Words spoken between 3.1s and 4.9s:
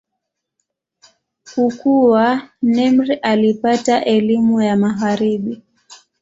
alipata elimu ya